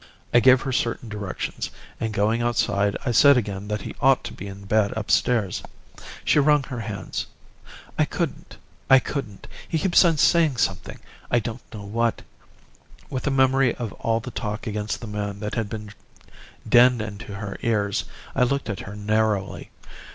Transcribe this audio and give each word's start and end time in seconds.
"I 0.33 0.39
gave 0.39 0.61
her 0.63 0.71
certain 0.71 1.09
directions; 1.09 1.69
and 1.99 2.11
going 2.11 2.41
outside, 2.41 2.97
I 3.05 3.11
said 3.11 3.37
again 3.37 3.67
that 3.67 3.83
he 3.83 3.93
ought 4.01 4.23
to 4.23 4.33
be 4.33 4.47
in 4.47 4.65
bed 4.65 4.91
upstairs. 4.95 5.61
She 6.25 6.39
wrung 6.39 6.63
her 6.63 6.79
hands. 6.79 7.27
'I 7.99 8.05
couldn't. 8.05 8.57
I 8.89 8.97
couldn't. 8.97 9.45
He 9.69 9.77
keeps 9.77 10.03
on 10.03 10.17
saying 10.17 10.57
something 10.57 10.97
I 11.29 11.37
don't 11.37 11.61
know 11.71 11.85
what.' 11.85 12.23
With 13.11 13.25
the 13.25 13.29
memory 13.29 13.75
of 13.75 13.93
all 13.93 14.19
the 14.19 14.31
talk 14.31 14.65
against 14.65 15.01
the 15.01 15.05
man 15.07 15.39
that 15.41 15.53
had 15.53 15.69
been 15.69 15.91
dinned 16.67 17.03
into 17.03 17.35
her 17.35 17.59
ears, 17.61 18.05
I 18.33 18.41
looked 18.41 18.71
at 18.71 18.79
her 18.79 18.95
narrowly. 18.95 19.69